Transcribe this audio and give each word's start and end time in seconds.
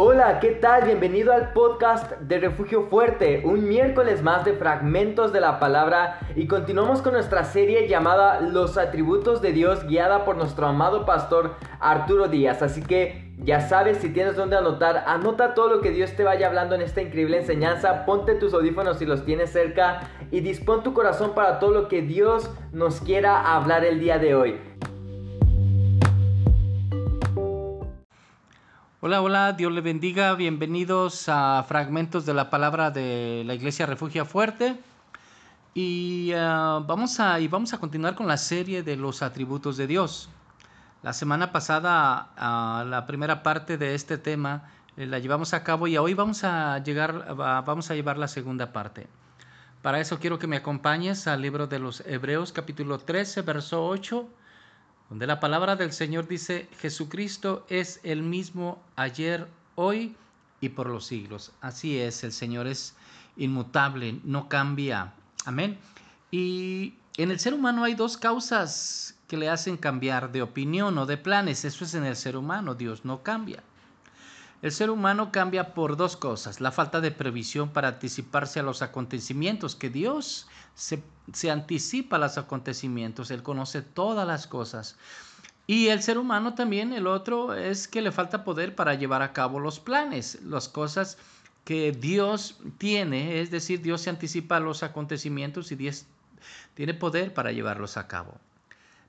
Hola, 0.00 0.38
¿qué 0.38 0.52
tal? 0.52 0.84
Bienvenido 0.84 1.32
al 1.32 1.52
podcast 1.52 2.12
de 2.20 2.38
Refugio 2.38 2.84
Fuerte, 2.84 3.42
un 3.44 3.68
miércoles 3.68 4.22
más 4.22 4.44
de 4.44 4.52
fragmentos 4.52 5.32
de 5.32 5.40
la 5.40 5.58
palabra 5.58 6.20
y 6.36 6.46
continuamos 6.46 7.02
con 7.02 7.14
nuestra 7.14 7.42
serie 7.42 7.88
llamada 7.88 8.40
Los 8.40 8.78
atributos 8.78 9.42
de 9.42 9.50
Dios 9.50 9.88
guiada 9.88 10.24
por 10.24 10.36
nuestro 10.36 10.68
amado 10.68 11.04
pastor 11.04 11.56
Arturo 11.80 12.28
Díaz. 12.28 12.62
Así 12.62 12.80
que 12.80 13.34
ya 13.38 13.60
sabes, 13.60 13.98
si 13.98 14.10
tienes 14.10 14.36
donde 14.36 14.56
anotar, 14.56 15.02
anota 15.08 15.54
todo 15.54 15.68
lo 15.68 15.80
que 15.80 15.90
Dios 15.90 16.14
te 16.14 16.22
vaya 16.22 16.46
hablando 16.46 16.76
en 16.76 16.82
esta 16.82 17.02
increíble 17.02 17.38
enseñanza, 17.38 18.06
ponte 18.06 18.36
tus 18.36 18.54
audífonos 18.54 18.98
si 19.00 19.04
los 19.04 19.24
tienes 19.24 19.50
cerca 19.50 20.02
y 20.30 20.42
dispón 20.42 20.84
tu 20.84 20.94
corazón 20.94 21.32
para 21.34 21.58
todo 21.58 21.72
lo 21.72 21.88
que 21.88 22.02
Dios 22.02 22.48
nos 22.70 23.00
quiera 23.00 23.56
hablar 23.56 23.84
el 23.84 23.98
día 23.98 24.20
de 24.20 24.36
hoy. 24.36 24.60
Hola, 29.08 29.22
hola, 29.22 29.52
Dios 29.54 29.72
le 29.72 29.80
bendiga. 29.80 30.34
Bienvenidos 30.34 31.30
a 31.30 31.64
fragmentos 31.66 32.26
de 32.26 32.34
la 32.34 32.50
palabra 32.50 32.90
de 32.90 33.42
la 33.46 33.54
Iglesia 33.54 33.86
Refugia 33.86 34.26
Fuerte. 34.26 34.78
Y, 35.72 36.32
ah, 36.36 36.84
vamos 36.86 37.18
a, 37.18 37.40
y 37.40 37.48
vamos 37.48 37.72
a 37.72 37.78
continuar 37.78 38.14
con 38.14 38.26
la 38.26 38.36
serie 38.36 38.82
de 38.82 38.96
los 38.96 39.22
atributos 39.22 39.78
de 39.78 39.86
Dios. 39.86 40.28
La 41.02 41.14
semana 41.14 41.52
pasada, 41.52 42.84
la 42.84 43.06
primera 43.06 43.42
parte 43.42 43.78
de 43.78 43.94
este 43.94 44.18
tema 44.18 44.70
eh, 44.98 45.06
la 45.06 45.18
llevamos 45.18 45.54
a 45.54 45.64
cabo 45.64 45.86
y 45.86 45.96
hoy 45.96 46.12
vamos 46.12 46.44
a, 46.44 46.76
llegar, 46.80 47.34
vamos 47.34 47.90
a 47.90 47.94
llevar 47.94 48.18
la 48.18 48.28
segunda 48.28 48.74
parte. 48.74 49.06
Para 49.80 50.00
eso 50.00 50.18
quiero 50.18 50.38
que 50.38 50.48
me 50.48 50.56
acompañes 50.58 51.26
al 51.26 51.40
libro 51.40 51.66
de 51.66 51.78
los 51.78 52.02
Hebreos 52.04 52.52
capítulo 52.52 52.98
13, 52.98 53.40
verso 53.40 53.86
8 53.86 54.28
donde 55.08 55.26
la 55.26 55.40
palabra 55.40 55.76
del 55.76 55.92
Señor 55.92 56.28
dice, 56.28 56.68
Jesucristo 56.80 57.64
es 57.68 58.00
el 58.02 58.22
mismo 58.22 58.82
ayer, 58.96 59.48
hoy 59.74 60.14
y 60.60 60.70
por 60.70 60.88
los 60.88 61.06
siglos. 61.06 61.52
Así 61.60 61.98
es, 61.98 62.24
el 62.24 62.32
Señor 62.32 62.66
es 62.66 62.94
inmutable, 63.36 64.20
no 64.24 64.48
cambia. 64.48 65.14
Amén. 65.46 65.78
Y 66.30 66.94
en 67.16 67.30
el 67.30 67.40
ser 67.40 67.54
humano 67.54 67.84
hay 67.84 67.94
dos 67.94 68.16
causas 68.16 69.16
que 69.28 69.36
le 69.36 69.48
hacen 69.48 69.76
cambiar 69.76 70.30
de 70.30 70.42
opinión 70.42 70.98
o 70.98 71.06
de 71.06 71.16
planes. 71.16 71.64
Eso 71.64 71.84
es 71.84 71.94
en 71.94 72.04
el 72.04 72.16
ser 72.16 72.36
humano, 72.36 72.74
Dios 72.74 73.04
no 73.04 73.22
cambia. 73.22 73.62
El 74.60 74.72
ser 74.72 74.90
humano 74.90 75.30
cambia 75.30 75.72
por 75.72 75.96
dos 75.96 76.16
cosas, 76.16 76.60
la 76.60 76.72
falta 76.72 77.00
de 77.00 77.12
previsión 77.12 77.68
para 77.68 77.88
anticiparse 77.88 78.58
a 78.58 78.64
los 78.64 78.82
acontecimientos, 78.82 79.76
que 79.76 79.88
Dios 79.88 80.48
se, 80.78 81.50
anticipa 81.50 82.16
a 82.16 82.20
los 82.20 82.38
acontecimientos, 82.38 83.30
Él 83.30 83.42
conoce 83.42 83.82
todas 83.82 84.26
las 84.26 84.46
cosas. 84.46 84.96
Y 85.66 85.88
el 85.88 86.02
ser 86.02 86.18
humano 86.18 86.54
también, 86.54 86.92
el 86.92 87.06
otro 87.06 87.52
es 87.52 87.88
que 87.88 88.00
le 88.00 88.12
falta 88.12 88.44
poder 88.44 88.74
para 88.74 88.94
llevar 88.94 89.20
a 89.20 89.32
cabo 89.32 89.60
los 89.60 89.80
planes, 89.80 90.38
las 90.42 90.68
cosas 90.68 91.18
que 91.64 91.92
Dios 91.92 92.58
tiene, 92.78 93.40
es 93.40 93.50
decir, 93.50 93.82
Dios 93.82 94.00
se 94.02 94.10
anticipa 94.10 94.56
a 94.56 94.60
los 94.60 94.82
acontecimientos 94.82 95.70
y 95.72 95.76
Dios 95.76 96.06
tiene 96.74 96.94
poder 96.94 97.34
para 97.34 97.52
llevarlos 97.52 97.98
a 97.98 98.06
cabo. 98.06 98.38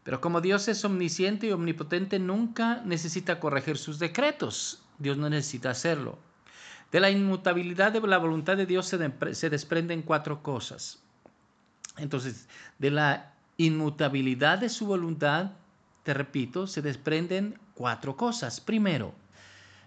Pero 0.03 0.19
como 0.19 0.41
Dios 0.41 0.67
es 0.67 0.83
omnisciente 0.83 1.47
y 1.47 1.51
omnipotente, 1.51 2.19
nunca 2.19 2.81
necesita 2.83 3.39
corregir 3.39 3.77
sus 3.77 3.99
decretos. 3.99 4.81
Dios 4.97 5.17
no 5.17 5.29
necesita 5.29 5.69
hacerlo. 5.69 6.17
De 6.91 6.99
la 6.99 7.11
inmutabilidad 7.11 7.91
de 7.91 8.01
la 8.01 8.17
voluntad 8.17 8.57
de 8.57 8.65
Dios 8.65 8.87
se, 8.87 9.49
desprenden 9.49 10.01
cuatro 10.01 10.41
cosas. 10.41 10.99
Entonces, 12.01 12.47
de 12.77 12.91
la 12.91 13.33
inmutabilidad 13.57 14.59
de 14.59 14.69
su 14.69 14.85
voluntad, 14.85 15.51
te 16.03 16.13
repito, 16.13 16.67
se 16.67 16.81
desprenden 16.81 17.59
cuatro 17.73 18.15
cosas. 18.15 18.61
Primero, 18.61 19.13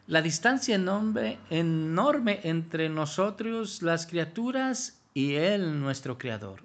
la 0.07 0.23
distancia 0.23 0.75
enorme, 0.75 1.39
enorme 1.51 2.41
entre 2.45 2.89
nosotros, 2.89 3.83
las 3.83 4.06
criaturas, 4.06 4.99
y 5.15 5.34
Él, 5.34 5.81
nuestro 5.81 6.19
Creador. 6.19 6.65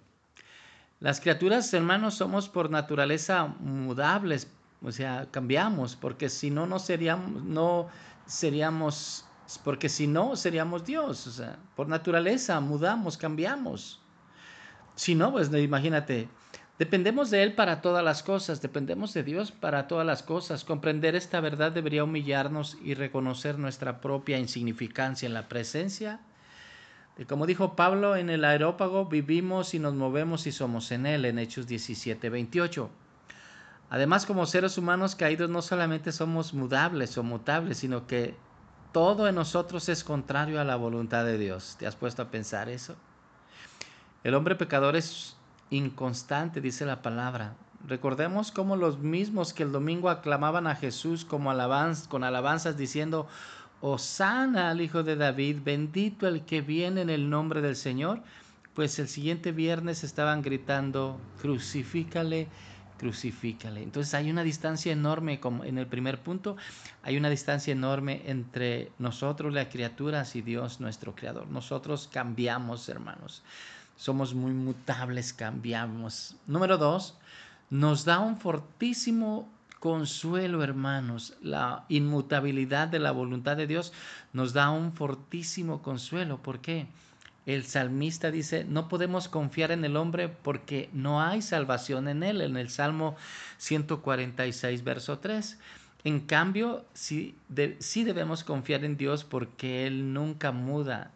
Las 1.00 1.20
criaturas, 1.20 1.74
hermanos, 1.74 2.16
somos 2.16 2.50
por 2.50 2.70
naturaleza 2.70 3.46
mudables, 3.60 4.48
o 4.82 4.92
sea, 4.92 5.28
cambiamos, 5.32 5.96
porque 5.96 6.30
si 6.30 6.50
no, 6.50 6.66
no 6.66 6.80
seríamos, 6.80 7.44
no 7.44 7.88
seríamos, 8.26 9.26
porque 9.64 9.90
si 9.90 10.08
no, 10.08 10.36
seríamos 10.36 10.86
Dios. 10.86 11.28
O 11.28 11.32
sea, 11.32 11.60
por 11.76 11.88
naturaleza 11.88 12.60
mudamos, 12.60 13.18
cambiamos. 13.18 14.02
Si 14.98 15.14
no, 15.14 15.32
pues 15.32 15.54
imagínate, 15.54 16.28
dependemos 16.80 17.30
de 17.30 17.44
Él 17.44 17.54
para 17.54 17.82
todas 17.82 18.04
las 18.04 18.24
cosas, 18.24 18.64
dependemos 18.64 19.14
de 19.14 19.22
Dios 19.22 19.52
para 19.52 19.88
todas 19.88 20.08
las 20.08 20.24
cosas. 20.24 20.64
Comprender 20.64 21.16
esta 21.16 21.40
verdad 21.40 21.72
debería 21.72 22.04
humillarnos 22.04 22.80
y 22.84 22.96
reconocer 22.96 23.60
nuestra 23.60 24.02
propia 24.02 24.40
insignificancia 24.40 25.28
en 25.28 25.36
la 25.36 25.48
presencia. 25.48 26.20
De, 27.16 27.28
como 27.28 27.46
dijo 27.46 27.76
Pablo 27.76 28.16
en 28.16 28.32
el 28.32 28.44
aerópago, 28.44 29.06
vivimos 29.06 29.76
y 29.76 29.80
nos 29.80 29.94
movemos 29.94 30.48
y 30.48 30.52
somos 30.52 30.92
en 30.92 31.06
Él, 31.06 31.26
en 31.26 31.38
Hechos 31.38 31.68
17, 31.68 32.32
28. 32.32 32.90
Además, 33.92 34.26
como 34.26 34.48
seres 34.48 34.80
humanos 34.80 35.16
caídos, 35.16 35.52
no 35.52 35.62
solamente 35.62 36.12
somos 36.12 36.56
mudables 36.56 37.16
o 37.20 37.24
mutables, 37.24 37.78
sino 37.78 38.08
que 38.08 38.36
todo 38.92 39.28
en 39.28 39.36
nosotros 39.36 39.90
es 39.90 40.04
contrario 40.04 40.60
a 40.60 40.64
la 40.64 40.76
voluntad 40.76 41.24
de 41.24 41.38
Dios. 41.38 41.76
¿Te 41.78 41.86
has 41.86 41.96
puesto 41.96 42.24
a 42.24 42.32
pensar 42.32 42.68
eso? 42.68 42.96
El 44.28 44.36
hombre 44.36 44.56
pecador 44.56 44.98
es 44.98 45.38
inconstante, 45.70 46.60
dice 46.60 46.86
la 46.86 47.02
palabra. 47.02 47.56
Recordemos 47.88 48.52
cómo 48.52 48.76
los 48.76 49.00
mismos 49.00 49.54
que 49.54 49.64
el 49.64 49.72
domingo 49.72 50.10
aclamaban 50.10 50.68
a 50.68 50.76
Jesús 50.76 51.24
como 51.24 51.50
con 52.10 52.24
alabanzas 52.26 52.76
diciendo, 52.76 53.28
Osana 53.80 54.70
al 54.70 54.82
Hijo 54.82 55.04
de 55.04 55.16
David, 55.16 55.60
bendito 55.64 56.28
el 56.28 56.44
que 56.44 56.60
viene 56.60 57.04
en 57.04 57.10
el 57.10 57.30
nombre 57.30 57.62
del 57.62 57.78
Señor, 57.78 58.22
pues 58.74 59.00
el 59.00 59.08
siguiente 59.08 59.54
viernes 59.54 60.04
estaban 60.04 60.42
gritando, 60.42 61.22
crucifícale 61.42 62.50
crucifícale. 62.98 63.82
Entonces 63.82 64.14
hay 64.14 64.30
una 64.30 64.44
distancia 64.44 64.92
enorme, 64.92 65.40
como 65.40 65.64
en 65.64 65.78
el 65.78 65.88
primer 65.88 66.20
punto, 66.20 66.58
hay 67.04 67.16
una 67.16 67.30
distancia 67.30 67.72
enorme 67.72 68.24
entre 68.26 68.92
nosotros, 69.00 69.54
las 69.54 69.68
criaturas, 69.68 70.36
y 70.36 70.42
Dios, 70.42 70.82
nuestro 70.82 71.16
Creador. 71.16 71.48
Nosotros 71.48 72.10
cambiamos, 72.12 72.90
hermanos. 72.90 73.44
Somos 73.98 74.34
muy 74.34 74.54
mutables, 74.54 75.34
cambiamos. 75.34 76.36
Número 76.48 76.78
dos, 76.78 77.18
nos 77.70 78.06
da 78.06 78.20
un 78.20 78.38
fortísimo 78.38 79.50
consuelo, 79.80 80.64
hermanos. 80.64 81.34
La 81.42 81.84
inmutabilidad 81.90 82.88
de 82.88 83.00
la 83.00 83.12
voluntad 83.12 83.58
de 83.58 83.68
Dios 83.68 83.92
nos 84.34 84.54
da 84.54 84.70
un 84.70 84.94
fortísimo 84.94 85.82
consuelo. 85.82 86.42
¿Por 86.42 86.62
qué? 86.62 86.88
el 87.48 87.64
salmista 87.64 88.30
dice, 88.30 88.66
no 88.66 88.90
podemos 88.90 89.30
confiar 89.30 89.72
en 89.72 89.86
el 89.86 89.96
hombre 89.96 90.28
porque 90.28 90.90
no 90.92 91.22
hay 91.22 91.42
salvación 91.42 92.10
en 92.10 92.22
él, 92.22 92.42
en 92.42 92.58
el 92.58 92.70
Salmo 92.70 93.16
146, 93.58 94.84
verso 94.84 95.20
3. 95.20 95.58
En 96.04 96.20
cambio, 96.20 96.86
sí, 96.94 97.36
sí 97.80 98.04
debemos 98.04 98.44
confiar 98.44 98.84
en 98.84 98.98
Dios 98.98 99.24
porque 99.24 99.88
Él 99.88 100.14
nunca 100.14 100.52
muda, 100.52 101.12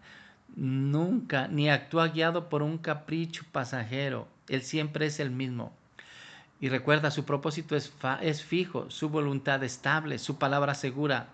nunca, 0.56 1.48
ni 1.48 1.70
actúa 1.70 2.10
guiado 2.10 2.50
por 2.50 2.62
un 2.62 2.78
capricho 2.78 3.44
pasajero. 3.52 4.28
Él 4.48 4.62
siempre 4.62 5.06
es 5.06 5.20
el 5.20 5.32
mismo. 5.32 5.74
Y 6.60 6.70
recuerda, 6.70 7.10
su 7.10 7.26
propósito 7.26 7.76
es, 7.76 8.44
fijo, 8.44 8.90
su 8.92 9.10
voluntad 9.10 9.64
estable, 9.64 10.20
su 10.20 10.38
palabra 10.38 10.76
segura. 10.76 11.30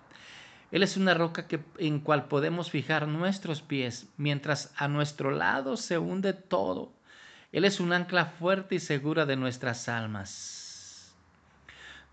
Él 0.72 0.84
es 0.84 0.96
una 0.96 1.14
roca 1.14 1.48
que, 1.48 1.60
en 1.80 2.00
cual 2.00 2.28
podemos 2.28 2.72
fijar 2.72 3.08
nuestros 3.08 3.62
pies, 3.62 4.08
mientras 4.18 4.74
a 4.78 4.88
nuestro 4.88 5.32
lado 5.32 5.76
se 5.76 5.98
hunde 5.98 6.34
todo. 6.34 6.94
Él 7.52 7.66
es 7.66 7.80
un 7.80 7.92
ancla 7.92 8.26
fuerte 8.26 8.76
y 8.76 8.80
segura 8.80 9.26
de 9.26 9.36
nuestras 9.36 9.90
almas. 9.90 11.14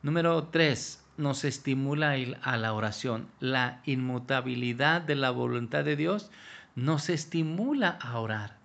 Número 0.02 0.44
3. 0.44 1.00
Nos 1.17 1.44
estimula 1.44 2.17
a 2.43 2.56
la 2.56 2.73
oración. 2.73 3.29
La 3.38 3.81
inmutabilidad 3.84 5.02
de 5.02 5.14
la 5.14 5.31
voluntad 5.31 5.84
de 5.84 5.94
Dios 5.96 6.31
nos 6.75 7.09
estimula 7.09 7.91
a 8.00 8.19
orar. 8.19 8.59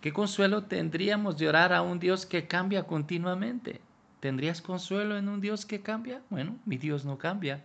¿Qué 0.00 0.12
consuelo 0.12 0.64
tendríamos 0.64 1.38
de 1.38 1.48
orar 1.48 1.72
a 1.72 1.82
un 1.82 1.98
Dios 1.98 2.26
que 2.26 2.46
cambia 2.46 2.84
continuamente? 2.84 3.80
¿Tendrías 4.20 4.60
consuelo 4.60 5.16
en 5.16 5.28
un 5.28 5.40
Dios 5.40 5.66
que 5.66 5.82
cambia? 5.82 6.22
Bueno, 6.30 6.58
mi 6.64 6.76
Dios 6.76 7.04
no 7.04 7.18
cambia. 7.18 7.64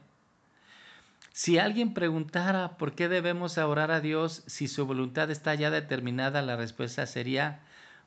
Si 1.31 1.57
alguien 1.57 1.93
preguntara 1.93 2.77
por 2.77 2.95
qué 2.95 3.07
debemos 3.07 3.57
orar 3.57 3.91
a 3.91 4.01
Dios 4.01 4.43
si 4.45 4.67
su 4.67 4.85
voluntad 4.85 5.31
está 5.31 5.55
ya 5.55 5.71
determinada, 5.71 6.41
la 6.41 6.55
respuesta 6.55 7.05
sería 7.05 7.61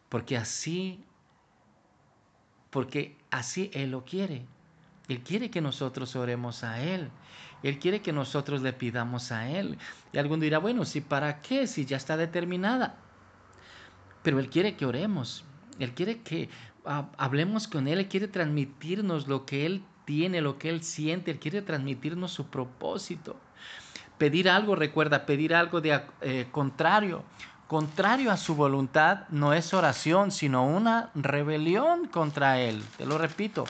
porque 0.08 0.36
así, 0.36 1.04
porque 2.70 3.16
así 3.30 3.70
Él 3.72 3.90
lo 3.90 4.04
quiere. 4.04 4.46
Él 5.12 5.20
quiere 5.20 5.50
que 5.50 5.60
nosotros 5.60 6.16
oremos 6.16 6.64
a 6.64 6.82
Él. 6.82 7.10
Él 7.62 7.78
quiere 7.78 8.00
que 8.00 8.14
nosotros 8.14 8.62
le 8.62 8.72
pidamos 8.72 9.30
a 9.30 9.48
Él. 9.48 9.76
Y 10.10 10.16
alguno 10.18 10.42
dirá, 10.42 10.58
bueno, 10.58 10.86
¿si 10.86 11.02
para 11.02 11.42
qué? 11.42 11.66
Si 11.66 11.84
ya 11.84 11.98
está 11.98 12.16
determinada. 12.16 12.96
Pero 14.22 14.38
Él 14.38 14.48
quiere 14.48 14.74
que 14.74 14.86
oremos. 14.86 15.44
Él 15.78 15.92
quiere 15.92 16.22
que 16.22 16.48
ah, 16.86 17.10
hablemos 17.18 17.68
con 17.68 17.88
Él. 17.88 17.98
Él 17.98 18.08
quiere 18.08 18.26
transmitirnos 18.26 19.28
lo 19.28 19.44
que 19.44 19.66
Él 19.66 19.84
tiene, 20.06 20.40
lo 20.40 20.58
que 20.58 20.70
Él 20.70 20.82
siente, 20.82 21.30
Él 21.30 21.38
quiere 21.38 21.60
transmitirnos 21.60 22.32
su 22.32 22.46
propósito. 22.46 23.36
pedir 24.16 24.48
algo, 24.48 24.76
recuerda, 24.76 25.26
pedir 25.26 25.54
algo 25.54 25.82
de 25.82 26.00
eh, 26.22 26.46
contrario. 26.50 27.22
Contrario 27.66 28.30
a 28.30 28.36
su 28.36 28.54
voluntad 28.54 29.28
no 29.30 29.52
es 29.52 29.74
oración, 29.74 30.30
sino 30.30 30.66
una 30.66 31.10
rebelión 31.14 32.06
contra 32.06 32.60
Él. 32.60 32.82
Te 32.96 33.06
lo 33.06 33.18
repito, 33.18 33.64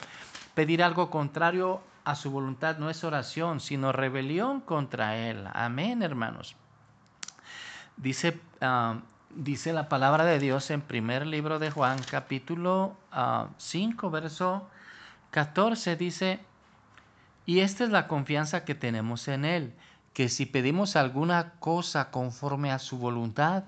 pedir 0.53 0.83
algo 0.83 1.09
contrario 1.09 1.81
a 2.03 2.15
su 2.15 2.31
voluntad 2.31 2.77
no 2.77 2.89
es 2.89 3.03
oración, 3.03 3.59
sino 3.59 3.91
rebelión 3.91 4.61
contra 4.61 5.17
Él. 5.17 5.47
Amén, 5.53 6.01
hermanos. 6.01 6.55
Dice, 7.97 8.39
ah, 8.61 8.99
dice 9.35 9.73
la 9.73 9.87
palabra 9.89 10.25
de 10.25 10.39
Dios 10.39 10.69
en 10.71 10.81
primer 10.81 11.25
libro 11.25 11.59
de 11.59 11.71
Juan, 11.71 11.99
capítulo 12.09 12.97
5, 13.57 14.07
ah, 14.07 14.09
verso 14.09 14.67
14, 15.31 15.95
dice, 15.95 16.39
y 17.45 17.59
esta 17.59 17.83
es 17.83 17.89
la 17.89 18.07
confianza 18.07 18.65
que 18.65 18.75
tenemos 18.75 19.27
en 19.27 19.45
Él, 19.45 19.73
que 20.13 20.29
si 20.29 20.45
pedimos 20.45 20.95
alguna 20.95 21.53
cosa 21.59 22.11
conforme 22.11 22.71
a 22.71 22.79
su 22.79 22.97
voluntad, 22.97 23.63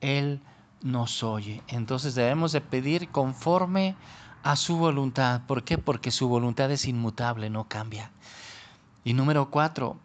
Él 0.00 0.40
nos 0.82 1.22
oye. 1.22 1.62
Entonces 1.68 2.14
debemos 2.14 2.52
de 2.52 2.60
pedir 2.60 3.08
conforme 3.08 3.94
a 4.42 4.56
su 4.56 4.76
voluntad. 4.76 5.42
¿Por 5.46 5.64
qué? 5.64 5.78
Porque 5.78 6.10
su 6.10 6.28
voluntad 6.28 6.70
es 6.70 6.86
inmutable, 6.86 7.50
no 7.50 7.68
cambia. 7.68 8.10
Y 9.04 9.14
número 9.14 9.50
cuatro, 9.50 9.98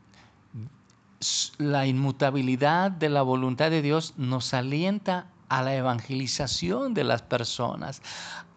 la 1.57 1.87
inmutabilidad 1.87 2.91
de 2.91 3.09
la 3.09 3.21
voluntad 3.21 3.71
de 3.71 3.81
Dios 3.81 4.13
nos 4.17 4.53
alienta 4.53 5.27
a 5.49 5.61
la 5.61 5.75
evangelización 5.75 6.93
de 6.93 7.03
las 7.03 7.21
personas, 7.21 8.01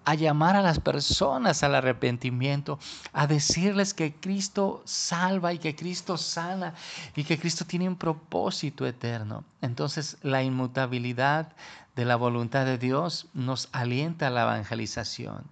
a 0.04 0.14
llamar 0.14 0.56
a 0.56 0.62
las 0.62 0.80
personas 0.80 1.62
al 1.62 1.74
arrepentimiento, 1.74 2.78
a 3.12 3.26
decirles 3.26 3.94
que 3.94 4.14
Cristo 4.14 4.82
salva 4.84 5.52
y 5.52 5.58
que 5.58 5.76
Cristo 5.76 6.16
sana 6.16 6.74
y 7.14 7.24
que 7.24 7.38
Cristo 7.38 7.64
tiene 7.64 7.88
un 7.88 7.96
propósito 7.96 8.86
eterno. 8.86 9.44
Entonces 9.60 10.16
la 10.22 10.42
inmutabilidad 10.42 11.52
de 11.96 12.04
la 12.04 12.16
voluntad 12.16 12.64
de 12.64 12.78
Dios 12.78 13.28
nos 13.34 13.68
alienta 13.72 14.28
a 14.28 14.30
la 14.30 14.42
evangelización. 14.42 15.44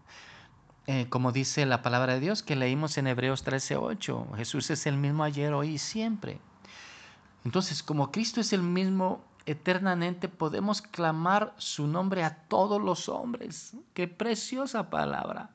Eh, 0.87 1.07
como 1.11 1.33
dice 1.33 1.67
la 1.67 1.83
palabra 1.83 2.15
de 2.15 2.21
Dios 2.21 2.43
que 2.43 2.57
leímos 2.57 2.97
en 2.97 3.09
Hebreos 3.09 3.45
13:8, 3.45 4.37
Jesús 4.37 4.71
es 4.71 4.87
el 4.87 4.97
mismo 4.97 5.23
ayer, 5.23 5.53
hoy 5.53 5.75
y 5.75 5.79
siempre. 5.79 6.41
Entonces, 7.45 7.83
como 7.83 8.11
Cristo 8.11 8.41
es 8.41 8.53
el 8.53 8.63
mismo 8.63 9.23
eternamente, 9.51 10.29
podemos 10.29 10.83
clamar 10.83 11.55
su 11.57 11.87
nombre 11.87 12.23
a 12.23 12.37
todos 12.49 12.81
los 12.81 13.09
hombres. 13.09 13.75
Qué 13.95 14.07
preciosa 14.07 14.91
palabra. 14.91 15.51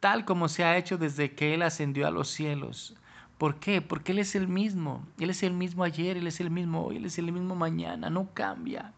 Tal 0.00 0.24
como 0.24 0.48
se 0.48 0.64
ha 0.64 0.76
hecho 0.76 0.98
desde 0.98 1.34
que 1.34 1.54
Él 1.54 1.62
ascendió 1.62 2.06
a 2.06 2.12
los 2.12 2.28
cielos. 2.28 2.94
¿Por 3.36 3.56
qué? 3.56 3.82
Porque 3.82 4.12
Él 4.12 4.20
es 4.20 4.34
el 4.34 4.46
mismo. 4.46 5.04
Él 5.18 5.30
es 5.30 5.42
el 5.42 5.52
mismo 5.52 5.84
ayer, 5.84 6.16
Él 6.16 6.26
es 6.26 6.40
el 6.40 6.50
mismo 6.50 6.84
hoy, 6.84 6.96
Él 6.96 7.06
es 7.06 7.18
el 7.18 7.32
mismo 7.32 7.54
mañana. 7.54 8.08
No 8.08 8.32
cambia. 8.34 8.92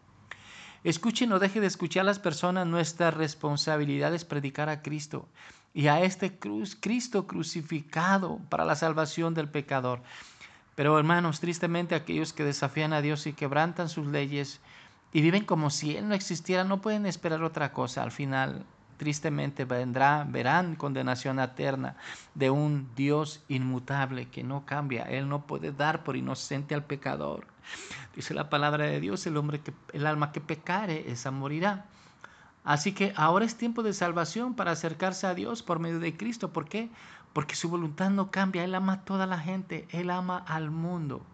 Escuche 0.83 1.25
y 1.25 1.27
no 1.27 1.39
deje 1.39 1.59
de 1.59 1.67
escuchar 1.67 2.01
a 2.01 2.05
las 2.05 2.19
personas. 2.19 2.67
Nuestra 2.67 3.11
responsabilidad 3.11 4.13
es 4.13 4.25
predicar 4.25 4.69
a 4.69 4.81
Cristo 4.81 5.27
y 5.73 5.87
a 5.87 6.01
este 6.01 6.37
cruz, 6.37 6.77
Cristo 6.79 7.27
crucificado 7.27 8.39
para 8.49 8.65
la 8.65 8.75
salvación 8.75 9.33
del 9.33 9.49
pecador. 9.49 10.01
Pero 10.81 10.97
hermanos, 10.97 11.39
tristemente 11.39 11.93
aquellos 11.93 12.33
que 12.33 12.43
desafían 12.43 12.91
a 12.91 13.03
Dios 13.03 13.27
y 13.27 13.33
quebrantan 13.33 13.87
sus 13.87 14.07
leyes 14.07 14.61
y 15.13 15.21
viven 15.21 15.45
como 15.45 15.69
si 15.69 15.95
Él 15.95 16.09
no 16.09 16.15
existiera, 16.15 16.63
no 16.63 16.81
pueden 16.81 17.05
esperar 17.05 17.43
otra 17.43 17.71
cosa. 17.71 18.01
Al 18.01 18.09
final, 18.09 18.65
tristemente 18.97 19.63
vendrá, 19.63 20.25
verán 20.27 20.75
condenación 20.75 21.39
eterna 21.39 21.97
de 22.33 22.49
un 22.49 22.89
Dios 22.95 23.43
inmutable 23.47 24.29
que 24.29 24.41
no 24.41 24.65
cambia. 24.65 25.03
Él 25.03 25.29
no 25.29 25.45
puede 25.45 25.71
dar 25.71 26.03
por 26.03 26.15
inocente 26.15 26.73
al 26.73 26.83
pecador. 26.83 27.45
Dice 28.15 28.33
la 28.33 28.49
palabra 28.49 28.85
de 28.85 28.99
Dios, 28.99 29.27
el 29.27 29.37
hombre 29.37 29.59
que 29.59 29.73
el 29.93 30.07
alma 30.07 30.31
que 30.31 30.41
pecare, 30.41 31.11
esa 31.11 31.29
morirá. 31.29 31.85
Así 32.63 32.91
que 32.91 33.13
ahora 33.15 33.45
es 33.45 33.55
tiempo 33.55 33.83
de 33.83 33.93
salvación 33.93 34.55
para 34.55 34.71
acercarse 34.71 35.27
a 35.27 35.35
Dios 35.35 35.61
por 35.61 35.77
medio 35.77 35.99
de 35.99 36.17
Cristo. 36.17 36.51
¿Por 36.51 36.67
qué? 36.67 36.89
Porque 37.33 37.55
su 37.55 37.69
voluntad 37.69 38.09
no 38.09 38.31
cambia, 38.31 38.63
Él 38.63 38.75
ama 38.75 38.93
a 38.93 39.05
toda 39.05 39.25
la 39.25 39.39
gente, 39.39 39.87
Él 39.91 40.09
ama 40.09 40.37
al 40.47 40.71
mundo. 40.71 41.25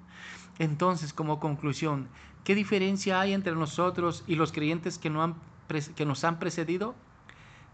Entonces, 0.60 1.14
como 1.14 1.40
conclusión, 1.40 2.08
¿qué 2.44 2.56
diferencia 2.56 3.20
hay 3.20 3.34
entre 3.34 3.56
nosotros 3.56 4.24
y 4.28 4.36
los 4.36 4.52
creyentes 4.52 4.98
que, 4.98 5.10
nos 5.10 6.24
han 6.24 6.40
precedido? 6.40 6.96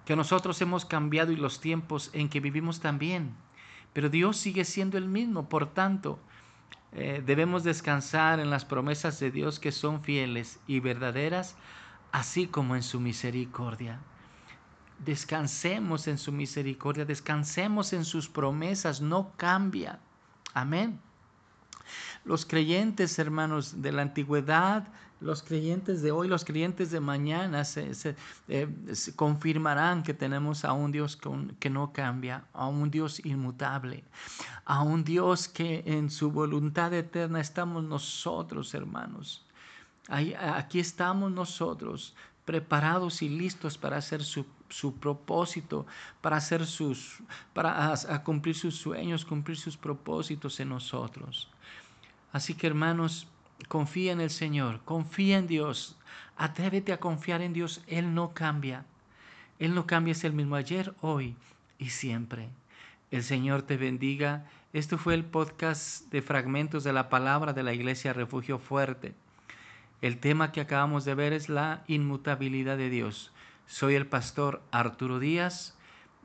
Que 0.06 0.16
nosotros 0.16 0.62
hemos 0.62 0.86
cambiado 0.86 1.31
y 1.31 1.38
los 1.38 1.62
tiempos 1.62 2.10
en 2.14 2.30
que 2.30 2.40
vivimos 2.40 2.80
también. 2.80 3.36
Pero 3.94 4.10
Dios 4.10 4.38
sigue 4.38 4.66
siendo 4.66 4.98
el 4.98 5.08
mismo, 5.08 5.48
por 5.48 5.74
tanto, 5.74 6.20
eh, 6.94 7.24
debemos 7.25 7.64
descansar 7.64 8.40
en 8.40 8.50
las 8.50 8.66
promesas 8.66 9.20
de 9.20 9.31
Dios 9.31 9.60
que 9.60 9.72
son 9.72 10.02
fieles 10.02 10.60
y 10.68 10.80
verdaderas, 10.80 11.56
así 12.12 12.48
como 12.48 12.75
en 12.75 12.84
su 12.84 13.00
misericordia. 13.00 14.00
Descansemos 15.00 16.07
en 16.07 16.18
su 16.18 16.31
misericordia, 16.31 17.06
descansemos 17.06 17.94
en 17.94 18.06
sus 18.06 18.30
promesas, 18.30 19.01
no 19.01 19.31
cambia. 19.38 20.00
Amén. 20.54 21.00
Los 22.25 22.45
creyentes, 22.45 23.19
hermanos, 23.19 23.81
de 23.81 23.92
la 23.92 24.04
antigüedad, 24.04 24.88
los 25.24 25.42
creyentes 25.42 26.01
de 26.01 26.12
hoy, 26.12 26.28
los 26.28 26.44
creyentes 26.44 26.92
de 26.92 27.00
mañana 27.00 27.63
se, 27.63 28.16
eh, 28.48 28.68
confirmarán 29.16 30.04
que 30.04 30.13
tenemos 30.13 30.66
a 30.66 30.74
un 30.74 30.92
Dios 30.92 31.18
que 31.60 31.69
no 31.69 31.94
cambia, 31.94 32.46
a 32.54 32.68
un 32.68 32.92
Dios 32.92 33.25
inmutable, 33.25 34.04
a 34.66 34.84
un 34.84 35.04
Dios 35.04 35.48
que 35.48 35.84
en 35.86 36.10
su 36.10 36.31
voluntad 36.31 36.94
eterna 36.94 37.39
estamos 37.39 37.84
nosotros, 37.84 38.74
hermanos. 38.74 39.46
aquí 40.07 40.80
estamos 40.80 41.31
nosotros 41.31 42.13
preparados 42.44 43.22
y 43.22 43.30
listos 43.30 43.78
para 43.78 43.98
hacer 43.98 44.22
su, 44.24 44.46
propósito, 45.00 45.86
para, 46.22 46.38
hacer 46.38 46.66
sus, 46.66 47.20
para 47.54 47.96
cumplir 48.24 48.56
sus 48.56 48.75
sueños, 48.75 49.25
cumplir 49.25 49.58
sus 49.58 49.78
propósitos 49.78 50.60
en 50.60 50.70
nosotros. 50.70 51.50
Así 52.31 52.56
que 52.56 52.68
hermanos, 52.68 53.28
confía 53.68 54.12
en 54.12 54.22
el 54.22 54.30
Señor, 54.30 54.81
confía 54.84 55.38
en 55.38 55.48
Dios, 55.48 55.98
atrévete 56.36 56.94
a 56.94 57.00
confiar 57.00 57.42
en 57.42 57.54
Dios, 57.54 57.84
Él 57.88 58.14
no 58.14 58.34
cambia. 58.34 58.86
Él 59.60 59.75
no 59.75 59.86
cambia, 59.86 60.14
es 60.14 60.24
el 60.24 60.34
mismo 60.34 60.56
ayer, 60.56 60.94
hoy 61.02 61.36
y 61.78 61.90
siempre. 61.90 62.50
El 63.12 63.24
Señor 63.24 63.62
te 63.62 63.78
bendiga. 63.78 64.46
Esto 64.74 64.98
fue 64.98 65.13
el 65.13 65.24
podcast 65.24 66.10
de 66.12 66.24
fragmentos 66.24 66.84
de 66.84 66.94
la 66.94 67.08
palabra 67.08 67.53
de 67.53 67.62
la 67.62 67.74
Iglesia 67.74 68.12
Refugio 68.12 68.58
Fuerte. 68.58 69.13
El 70.01 70.18
tema 70.18 70.51
que 70.51 70.62
acabamos 70.62 71.06
de 71.06 71.15
ver 71.15 71.32
es 71.32 71.48
la 71.48 71.84
inmutabilidad 71.88 72.75
de 72.75 72.89
Dios. 72.89 73.32
Soy 73.65 73.96
el 73.96 74.05
pastor 74.05 74.62
Arturo 74.72 75.20
Díaz. 75.20 75.75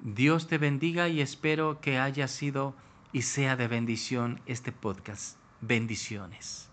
Dios 0.02 0.49
te 0.49 0.59
bendiga 0.59 1.09
y 1.09 1.21
espero 1.21 1.80
que 1.80 1.99
haya 1.99 2.28
sido 2.28 2.75
y 3.12 3.23
sea 3.23 3.57
de 3.57 3.68
bendición 3.68 4.40
este 4.47 4.73
podcast. 4.73 5.38
Bendiciones. 5.61 6.68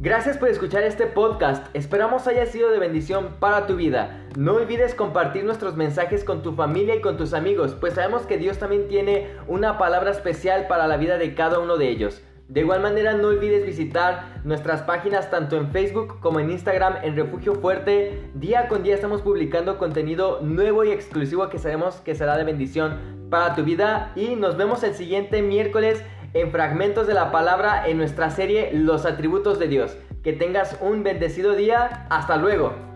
Gracias 0.00 0.36
por 0.36 0.48
escuchar 0.48 0.82
este 0.82 1.06
podcast. 1.06 1.66
Esperamos 1.74 2.26
haya 2.26 2.46
sido 2.46 2.70
de 2.70 2.78
bendición 2.78 3.36
para 3.38 3.66
tu 3.66 3.76
vida. 3.76 4.26
No 4.36 4.54
olvides 4.54 4.96
compartir 4.96 5.44
nuestros 5.44 5.76
mensajes 5.76 6.24
con 6.24 6.42
tu 6.42 6.54
familia 6.54 6.96
y 6.96 7.00
con 7.00 7.16
tus 7.16 7.34
amigos, 7.34 7.76
pues 7.78 7.94
sabemos 7.94 8.22
que 8.22 8.38
Dios 8.38 8.58
también 8.58 8.88
tiene 8.88 9.30
una 9.46 9.78
palabra 9.78 10.10
especial 10.10 10.66
para 10.66 10.88
la 10.88 10.96
vida 10.96 11.18
de 11.18 11.34
cada 11.34 11.60
uno 11.60 11.76
de 11.76 11.88
ellos. 11.88 12.22
De 12.48 12.60
igual 12.60 12.80
manera, 12.80 13.14
no 13.14 13.28
olvides 13.28 13.64
visitar 13.64 14.40
nuestras 14.44 14.82
páginas 14.82 15.30
tanto 15.30 15.56
en 15.56 15.70
Facebook 15.70 16.20
como 16.20 16.38
en 16.40 16.50
Instagram 16.50 16.96
en 17.02 17.16
Refugio 17.16 17.54
Fuerte. 17.54 18.30
Día 18.34 18.68
con 18.68 18.82
día 18.82 18.94
estamos 18.94 19.22
publicando 19.22 19.78
contenido 19.78 20.40
nuevo 20.42 20.84
y 20.84 20.90
exclusivo 20.90 21.48
que 21.48 21.58
sabemos 21.58 21.96
que 21.96 22.14
será 22.14 22.36
de 22.36 22.44
bendición 22.44 23.28
para 23.30 23.54
tu 23.54 23.64
vida. 23.64 24.12
Y 24.16 24.36
nos 24.36 24.56
vemos 24.56 24.82
el 24.82 24.94
siguiente 24.94 25.40
miércoles 25.40 26.02
en 26.34 26.50
fragmentos 26.50 27.06
de 27.06 27.14
la 27.14 27.30
palabra 27.30 27.88
en 27.88 27.96
nuestra 27.96 28.30
serie 28.30 28.70
Los 28.72 29.06
atributos 29.06 29.58
de 29.58 29.68
Dios. 29.68 29.96
Que 30.22 30.32
tengas 30.32 30.76
un 30.80 31.02
bendecido 31.02 31.54
día. 31.54 32.06
Hasta 32.10 32.36
luego. 32.36 32.91